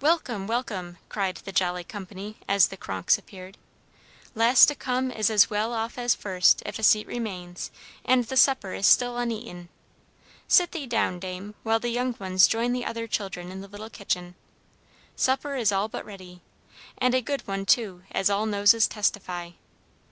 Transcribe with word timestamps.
"Welcome, 0.00 0.48
welcome!" 0.48 0.98
cried 1.08 1.36
the 1.36 1.52
jolly 1.52 1.84
company 1.84 2.36
as 2.48 2.66
the 2.66 2.76
Kronks 2.76 3.16
appeared. 3.16 3.56
"Last 4.34 4.66
to 4.66 4.74
come 4.74 5.12
is 5.12 5.30
as 5.30 5.50
well 5.50 5.72
off 5.72 5.96
as 5.98 6.16
first, 6.16 6.64
if 6.66 6.80
a 6.80 6.82
seat 6.82 7.06
remains, 7.06 7.70
and 8.04 8.24
the 8.24 8.36
supper 8.36 8.74
is 8.74 8.88
still 8.88 9.16
uneaten. 9.18 9.68
Sit 10.48 10.72
thee 10.72 10.88
down, 10.88 11.20
Dame, 11.20 11.54
while 11.62 11.78
the 11.78 11.90
young 11.90 12.14
ones 12.18 12.48
join 12.48 12.72
the 12.72 12.84
other 12.84 13.06
children 13.06 13.52
in 13.52 13.60
the 13.60 13.68
little 13.68 13.88
kitchen. 13.88 14.34
Supper 15.14 15.54
is 15.54 15.70
all 15.70 15.86
but 15.86 16.04
ready, 16.04 16.42
and 16.98 17.14
a 17.14 17.22
good 17.22 17.46
one 17.46 17.64
too, 17.64 18.02
as 18.10 18.28
all 18.28 18.46
noses 18.46 18.88
testify. 18.88 19.52